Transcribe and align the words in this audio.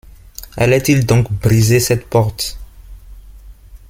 Allait-il 0.57 1.05
donc 1.05 1.31
briser 1.31 1.79
cette 1.79 2.09
porte? 2.09 2.57